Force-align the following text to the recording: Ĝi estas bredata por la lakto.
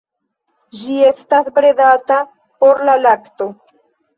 Ĝi 0.77 0.95
estas 1.09 1.51
bredata 1.59 2.17
por 2.65 2.85
la 2.89 2.99
lakto. 3.07 3.53